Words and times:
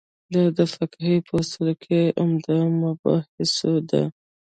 دا 0.33 0.43
د 0.57 0.59
فقهې 0.73 1.15
په 1.27 1.33
اصولو 1.41 1.73
کې 1.83 1.99
عمده 2.21 2.57
مباحثو 2.81 3.73
ده. 3.89 4.03